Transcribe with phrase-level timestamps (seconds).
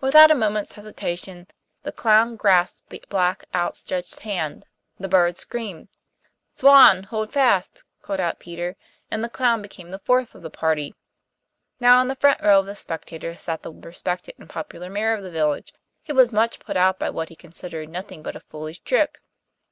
[0.00, 1.46] Without a moment's hesitation
[1.84, 4.66] the clown grasped the black outstretched hand.
[4.98, 5.86] The bird screamed.
[6.56, 8.74] 'Swan, hold fast,' called out Peter,
[9.08, 10.96] and the clown became the fourth of the party.
[11.78, 15.22] Now in the front row of the spectators sat the respected and popular Mayor of
[15.22, 15.72] the village,
[16.06, 19.20] who was much put out by what he considered nothing but a foolish trick.